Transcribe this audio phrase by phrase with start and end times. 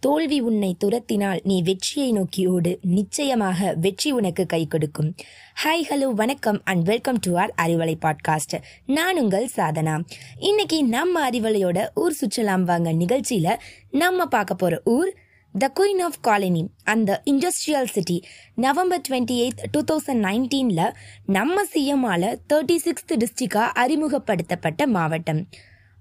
[0.00, 2.78] தோல்வி உன்னை துரத்தினால் நீ வெற்றியை நோக்கி ஓடு.
[2.82, 5.14] நிச்சயமாக வெற்றி உனக்கு கை கொடுக்கும்.
[5.64, 10.00] ஹாய் ஹலோ வணக்கம் and welcome to our Arivalai podcast நான் உங்கள் சாதனா.
[10.38, 13.56] இன்னைக்கு நம்ம அறிவலையோட ஊர் சுற்றலாம் வாங்க நிகழ்ச்சியில
[13.90, 15.14] நம்ம பார்க்க போற ஊர்
[15.58, 18.24] த குயின் ஆஃப் காலனி அந்த industrial city
[18.54, 20.92] November twenty eight two thousand நைன்டீனில்
[21.26, 25.48] நம்ம சிஎம்மால தேர்ட்டி சிக்ஸ்த் டிஸ்ட்ரிக்டாக அறிமுகப்படுத்தப்பட்ட மாவட்டம்.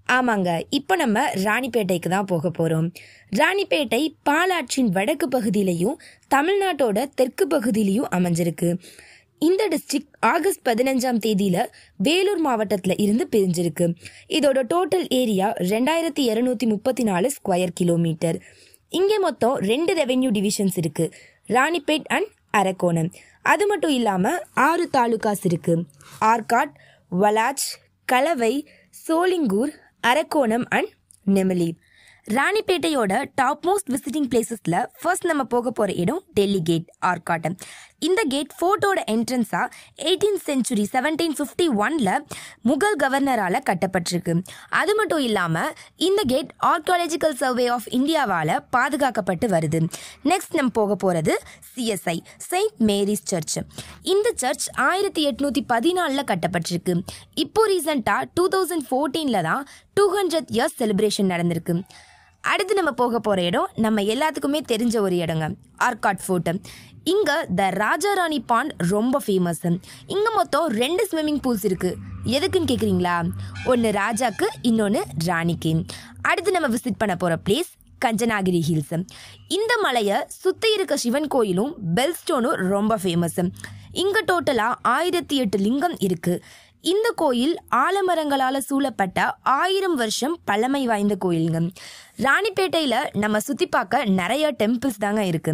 [0.09, 0.63] ஆமாங்க.
[0.69, 2.91] இப்போ நம்ம ராணிப்பேட்டைக்கு தான் போக போகிறோம்
[3.35, 5.95] ராணிப்பேட்டை பாலாற்றின் வடக்கு பகுதியிலையும்
[6.35, 8.69] தமிழ்நாட்டோட தெற்கு பகுதியிலையும் அமைஞ்சிருக்கு.
[9.39, 11.65] இந்த டிஸ்ட்ரிக்ட் ஆகஸ்ட் பதினஞ்சாம் தேதியில
[11.97, 13.85] வேலூர் மாவட்டத்தில் இருந்து பிரிஞ்சிருக்கு.
[14.27, 18.39] இதோட டோட்டல் ஏரியா ரெண்டாயிரத்தி இரநூத்தி முப்பத்தி நாலு ஸ்கொயர் கிலோமீட்டர்.
[18.89, 21.13] இங்கே மொத்தம் ரெண்டு ரெவென்யூ டிவிஷன்ஸ் இருக்கு.
[21.47, 23.13] ராணிப்பேட் அண்ட் அரக்கோணம்.
[23.41, 25.85] அது மட்டும் இல்லாமல் ஆறு தாலுகாஸ் இருக்கு.
[26.21, 26.75] ஆர்காட்
[27.11, 27.67] வலாஜ்
[28.05, 28.67] கலவை
[29.07, 29.73] Sholinghur
[30.05, 30.89] Arakkonam and
[31.25, 31.71] Nemili.
[32.31, 37.55] ராணிப்பேட்டையோட top most visiting பிளேசஸில் first நம்ம போக போகிற இடம் டெல்லி கேட் ஆர்காட்டம்.
[37.99, 42.23] இந்த gate ஃபோர்ட்டோட என்ட்ரன்ஸாக eighteen century seventeen fifty ஒனில்
[42.61, 44.33] முகல் கவர்னரால் கட்டப்பட்டிருக்கு.
[44.69, 49.81] அது மட்டும் இல்லாமல் இந்த கேட் ஆர்கியாலஜிக்கல் சர்வே ஆஃப் இந்தியாவால் பாதுகாக்கப்பட்டு வருது.
[50.31, 51.35] நெக்ஸ்ட் நம்ம போக போகிறது
[51.75, 52.17] சிஎஸ்ஐ
[52.49, 53.57] செயின்ட் மேரிஸ் சர்ச்
[54.01, 56.95] இந்த சர்ச் ஆயிரத்தி எட்நூற்றி பதினாலில் கட்டப்பட்டிருக்கு.
[57.33, 61.75] இப்போ ரீசெண்டாக டூ தௌசண்ட் ஃபோர்டீனில் தான் டூ ஹண்ட்ரட் இயர்ஸ் செலிப்ரேஷன் நடந்திருக்கு.
[62.51, 65.45] அடுத்து நம்ம போக போகிற இடம் நம்ம எல்லாத்துக்குமே தெரிஞ்ச ஒரு இடங்க.
[65.87, 66.51] ஆர்காட் ஃபோர்ட்
[67.13, 69.63] இங்கே த ராஜாராணி பாண்ட் ரொம்ப ஃபேமஸ்
[70.15, 71.97] இங்கே மொத்தம் ரெண்டு ஸ்விம்மிங் பூல்ஸ் இருக்குது
[72.35, 73.15] எதுக்குன்னு கேட்குறீங்களா
[73.65, 75.73] ஒன்று ராஜாக்கு இன்னொன்று ராணிக்கு.
[76.21, 77.71] அடுத்து நம்ம விசிட் பண்ண போகிற பிளேஸ்
[78.05, 78.95] கஞ்சனாகிரி ஹில்ஸ்
[79.57, 83.41] இந்த மலையை சுற்றி இருக்க சிவன் கோயிலும் பெல்ஸ்டோனும் ரொம்ப ஃபேமஸ்
[84.03, 86.41] இங்கே டோட்டலாக ஆயிரத்தி எட்டு லிங்கம் இருக்குது
[86.91, 91.59] இந்த கோயில் ஆலமரங்களால் சூழப்பட்ட ஆயிரம் வருஷம் பழமை வாய்ந்த கோயிலுங்க.
[92.17, 95.53] ராணிப்பேட்டையில் நம்ம சுற்றி பார்க்க நிறைய டெம்பிள்ஸ் தாங்க இருக்கு.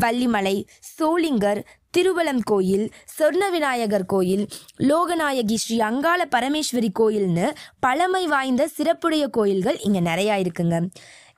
[0.00, 0.56] வள்ளிமலை
[0.92, 1.60] சோளிங்கர்
[1.96, 2.86] திருவலம் கோயில்
[3.18, 4.44] சொர்ண விநாயகர் கோயில்
[4.90, 7.48] லோகநாயகி ஸ்ரீ அங்காள பரமேஸ்வரி கோயில்னு
[7.80, 10.78] பழமை வாய்ந்த சிறப்புடைய கோயில்கள் இங்கே நிறையா இருக்குங்க.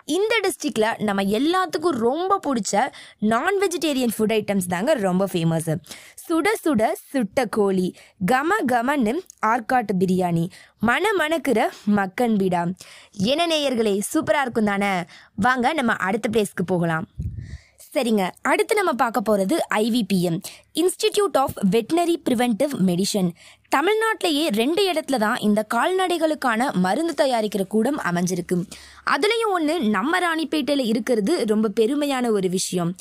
[0.04, 5.76] இந்த டிஸ்ட்ரிக்டில் நம்ம எல்லாத்துக்கும் ரொம்ப பிடிச்ச நான் வெஜிடேரியன் ஃபுட் ஐட்டம்ஸ் தாங்க ரொம்ப ஃபேமஸ்
[6.28, 7.96] சுட சுட சுட்ட கோழி
[8.32, 9.14] கம கமன்னு
[9.46, 10.48] ஆற்காட்டு பிரியாணி
[10.80, 12.72] மன மணக்கிற மக்கன் பீடா.
[13.12, 15.04] என்ன நேயர்களே சூப்பராக இருக்கும் தானே
[15.34, 17.06] வாங்க நம்ம அடுத்த பிளேஸ்க்கு போகலாம்.
[17.94, 18.30] சரிங்க.
[18.42, 20.38] அடுத்து நம்ம பார்க்க போகிறது IVPM
[20.74, 23.30] institute of veterinary preventive medicine
[23.76, 28.56] தமிழ்நாட்டிலேயே ரெண்டு இடத்துல தான் இந்த கால்நடைகளுக்கான மருந்து தயாரிக்கிற கூடம் அமைஞ்சிருக்கு.
[29.10, 32.94] அதுலேயும் ஒன்று நம்ம ராணிப்பேட்டையில் இருக்கிறது ரொம்ப பெருமையான ஒரு விஷயம்.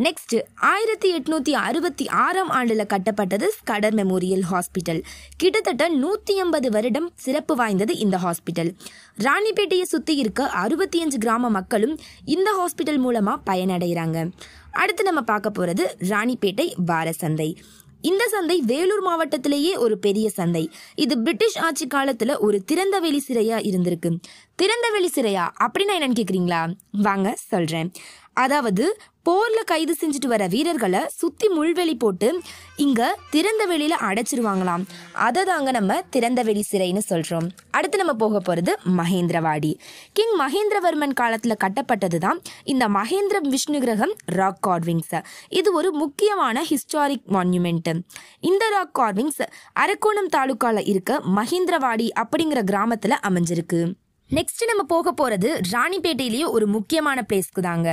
[0.00, 5.02] நெக்ஸ்ட் ஆயிரத்தி எட்நூத்தி அறுபத்தி ஆறாம் ஆண்டுல கட்டப்பட்டது ஸ்கடர் மெமோரியல் ஹாஸ்பிட்டல்
[5.36, 8.74] கிட்டத்தட்ட நூத்தி ஐம்பது வருடம் சிறப்பு வாய்ந்தது இந்த ஹாஸ்பிட்டல்
[9.18, 14.30] ராணிப்பேட்டையை சுத்தி இருக்க அறுபத்தி அஞ்சு கிராம மக்களும் இந்த ஹாஸ்பிட்டல் மூலமா பயனடைகிறாங்க
[14.72, 17.58] அடுத்து நம்ம பார்க்க போறது ராணிப்பேட்டை வார சந்தை.
[18.00, 20.70] இந்த சந்தை வேலூர் மாவட்டத்திலேயே ஒரு பெரிய சந்தை.
[20.94, 24.18] இது பிரிட்டிஷ் ஆட்சி காலத்துல ஒரு திறந்தவெளி சிறையா இருந்திருக்கு.
[24.62, 26.74] திறந்தவெளி சிறையா அப்படின்னா என்னன்னு கேக்குறீங்களா?
[26.92, 27.92] வாங்க சொல்றேன்.
[28.32, 32.40] அதாவது போர்ல கைது செஞ்சுட்டு வர வீரர்களை சுத்தி முள்வெளி போட்டு
[32.76, 34.84] இங்க திறந்த வெளியில அடைச்சிருவாங்களாம்.
[35.12, 37.48] அதை தாங்க நம்ம திறந்த வெளி சிறைன்னு சொல்றோம்.
[37.70, 39.78] அடுத்து நம்ம போக போறது மகேந்திரவாடி.
[40.12, 45.22] கிங் மகேந்திரவர்மன் காலத்துல கட்டப்பட்டது தான் இந்த மகேந்திர விஷ்ணு கிரகம் ராக் கார்விங்ஸ்.
[45.48, 48.00] இது ஒரு முக்கியமான ஹிஸ்டாரிக் மான்யூமெண்ட்
[48.40, 49.46] இந்த ராக் கார்விங்ஸ்
[49.80, 53.92] அரக்கோணம் தாலுக்கால இருக்க மகேந்திரவாடி அப்படிங்கிற கிராமத்துல அமைஞ்சிருக்கு.
[54.36, 57.88] நெக்ஸ்ட் நம்ம போக போகிறது ராணிப்பேட்டையிலேயே ஒரு முக்கியமான பிளேஸ்க்கு தாங்க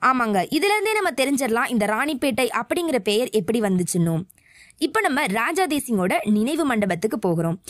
[0.00, 4.14] ஆமாங்க இதுலேருந்தே நம்ம தெரிஞ்சிடலாம் இந்த ராணிப்பேட்டை அப்படிங்கிற பெயர் எப்படி வந்துச்சுன்னு.
[4.78, 7.62] இப்போ நம்ம ராஜா தேசிங்கோட நினைவு மண்டபத்துக்கு போகிறோம்.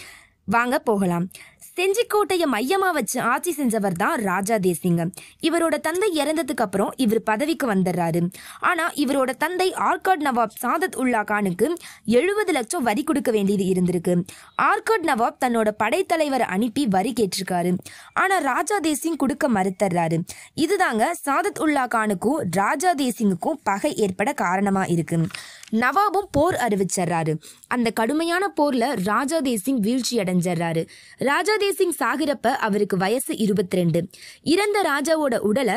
[0.44, 1.28] வாங்க போகலாம்.
[1.76, 5.10] செஞ்சிக்கோட்டையை மையமாக வச்சு ஆட்சி செஞ்சவர் தான் ராஜா தேசிங்க.
[5.42, 8.30] இவரோட தந்தை இறந்ததுக்கு அப்புறம் இவர் பதவிக்கு வந்துடுறாரு.
[8.60, 11.74] ஆனால் இவரோட தந்தை ஆர்காட் நவாப் சாதத் உல்லா கானுக்கு
[12.04, 14.22] எழுபது லட்சம் வரி கொடுக்க வேண்டியது இருந்திருக்கு.
[14.62, 17.78] ஆர்காட் நவாப் தன்னோட படைத்தலைவரை அனுப்பி வரி கேட்டிருக்காரு.
[18.12, 20.18] ஆனால் ராஜா தேசிங் கொடுக்க மறுத்துறாரு
[20.56, 25.26] இதுதாங்க சாதத் உல்லா கானுக்கும் ராஜா தேசிங்குக்கும் பகை ஏற்பட காரணமாக இருக்கு.
[25.72, 27.32] நவாபும் போர் அறிவிச்சிடுறாரு.
[27.68, 30.86] அந்த கடுமையான போர்ல ராஜா தேசிங் வீழ்ச்சி அடைஞ்சிடுறாரு
[31.18, 34.08] ராஜா தேசிங் சாகிறப்ப அவருக்கு வயசு இருபத்தி ரெண்டு
[34.42, 35.74] இறந்த ராஜாவோட உடலை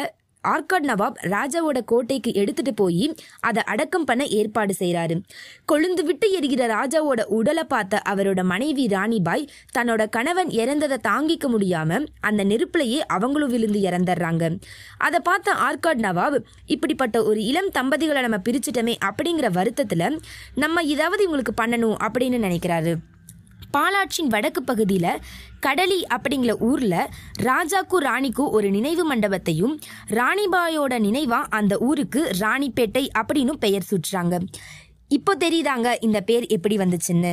[0.48, 5.24] ஆர்காட் நவாப் ராஜாவோட கோட்டைக்கு எடுத்துட்டு போய் அதை அடக்கம் பண்ண ஏற்பாடு செய்கிறாரு
[5.72, 9.48] கொழுந்து விட்டு எரிகிற ராஜாவோட உடலை பார்த்த அவரோட மனைவி ராணிபாய்
[9.80, 14.60] தன்னோட கணவன் இறந்ததை தாங்கிக்க முடியாம அந்த நெருப்புலயே அவங்களும் விழுந்து இறந்துடுறாங்க.
[14.98, 20.20] அதை பார்த்த ஆர்காட் நவாப் இப்படிப்பட்ட ஒரு இளம் தம்பதிகளை நம்ம பிரிச்சுட்டோமே அப்படிங்கிற வருத்தத்தில்
[20.56, 22.96] நம்ம ஏதாவது இவங்களுக்கு பண்ணணும் அப்படின்னு நினைக்கிறாரு.
[23.72, 25.22] பாலாற்றின் வடக்கு பகுதியில்
[25.60, 26.98] கடலி அப்படிங்கிற ஊரில்
[27.44, 29.74] ராஜாக்கு ராணிக்கும் ஒரு நினைவு மண்டபத்தையும்
[30.12, 34.38] ராணிபாயோட நினைவா அந்த ஊருக்கு ராணிப்பேட்டை அப்படின்னு பெயர் சுற்றுறாங்க
[35.18, 37.32] இப்போ தெரியுதாங்க இந்த பேர் எப்படி வந்துச்சுன்னு?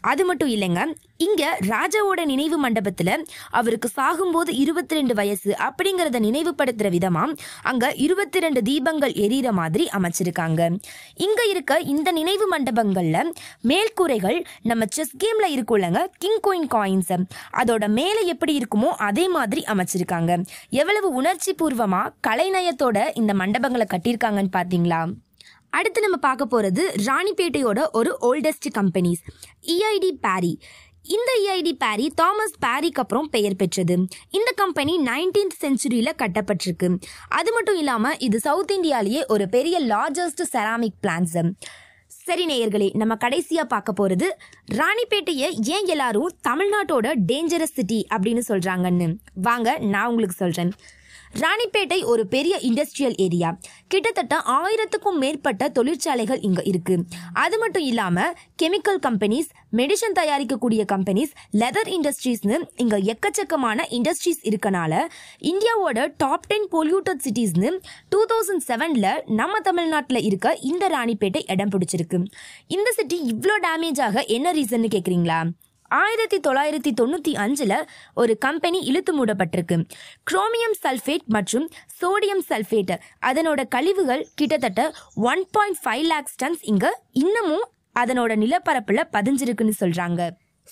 [0.00, 0.80] அது மட்டும் இல்லைங்க.
[1.26, 3.10] இங்க ராஜாவோட நினைவு மண்டபத்துல
[3.50, 7.24] அவருக்கு சாகும்போது இருபத்தி ரெண்டு வயசு அப்படிங்கறத நினைவுபடுத்துற விதமா
[7.62, 10.60] அங்க இருபத்தி ரெண்டு தீபங்கள் எரியிற மாதிரி அமைச்சிருக்காங்க.
[11.26, 13.20] இங்க இருக்க இந்த நினைவு மண்டபங்கள்ல
[13.72, 17.14] மேல்கூரைகள் நம்ம செஸ் கேம்ல இருக்கும்லங்க கிங் கோயின் காயின்ஸ்
[17.62, 20.42] அதோட மேலே எப்படி இருக்குமோ அதே மாதிரி அமைச்சிருக்காங்க.
[20.82, 25.02] எவ்வளவு உணர்ச்சி பூர்வமா கலைநயத்தோட இந்த மண்டபங்களை கட்டியிருக்காங்கன்னு பாத்தீங்களா
[25.70, 29.22] அடுத்து நம்ம பார்க்க போகிறது ராணிப்பேட்டையோட ஒரு ஓல்டஸ்ட் கம்பெனிஸ்
[29.66, 30.62] இஐடி பேரி
[31.02, 33.94] இந்த இஐடி பேரி தாமஸ் பேரிக்கு அப்புறம் பெயர் பெற்றது.
[34.30, 36.98] இந்த கம்பெனி நைன்டீன்த் செஞ்சுரியில் கட்டப்பட்டிருக்கு.
[37.28, 41.52] அது மட்டும் இல்லாமல் இது சவுத் இந்தியாலேயே ஒரு பெரிய லார்ஜஸ்ட் செராமிக் பிளான்ஸ்
[42.08, 44.36] சரி நேயர்களே நம்ம கடைசியாக பார்க்க போகிறது
[44.74, 50.72] ராணிப்பேட்டையை ஏன் எல்லாரும் தமிழ்நாட்டோட டேஞ்சரஸ் சிட்டி அப்படின்னு சொல்கிறாங்கன்னு வாங்க நான் உங்களுக்கு சொல்கிறேன்
[51.40, 53.58] ராணிப்பேட்டை ஒரு பெரிய இண்டஸ்ட்ரியல் ஏரியா
[53.88, 57.04] கிட்டத்தட்ட ஆயிரத்துக்கும் மேற்பட்ட தொழிற்சாலைகள் இங்கே இருக்கு.
[57.32, 65.06] அது மட்டும் இல்லாமல் கெமிக்கல் கம்பெனிஸ் மெடிசன் தயாரிக்கக்கூடிய கம்பெனிஸ் லெதர் இண்டஸ்ட்ரீஸ்னு இங்கே எக்கச்சக்கமான இண்டஸ்ட்ரீஸ் இருக்கனால
[65.40, 67.78] இந்தியாவோட டாப் டென் பொல்யூட்டட் சிட்டிஸ்னு
[68.08, 72.24] டூ தௌசண்ட் செவனில் நம்ம தமிழ்நாட்டில் இருக்க இந்த ராணிப்பேட்டை இடம் பிடிச்சிருக்கு.
[72.66, 75.40] இந்த சிட்டி இவ்வளோ டேமேஜ் ஆக என்ன ரீசன்னு கேட்குறீங்களா
[75.98, 79.76] ஆயிரத்தி தொள்ளாயிரத்தி தொண்ணூற்றி அஞ்சில் ஒரு கம்பெனி இழுத்து மூடப்பட்டிருக்கு.
[80.30, 81.70] குரோமியம் சல்ஃபேட் மற்றும்
[82.00, 82.94] சோடியம் சல்ஃபேட்
[83.26, 86.62] அதனோட கழிவுகள் கிட்டத்தட்ட one point five lakhs tons.
[86.62, 87.66] இங்கே இன்னமும்
[87.98, 90.30] அதனோட நிலப்பரப்பில் பதிஞ்சிருக்குன்னு சொல்கிறாங்க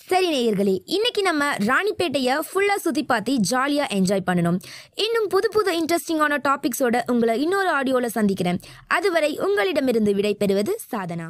[0.09, 4.59] சரி நேயர்களே இன்னைக்கு நம்ம ராணிப்பேட்டையை ஃபுல்லாக சுற்றி பார்த்து ஜாலியாக என்ஜாய் பண்ணணும்.
[4.95, 8.61] இன்னும் புது புது இன்ட்ரெஸ்டிங்கான டாபிக்ஸோட உங்களை இன்னொரு ஆடியோவில் சந்திக்கிறேன்.
[8.87, 11.29] அதுவரை உங்களிடமிருந்து விடை பெறுவது சாதனா.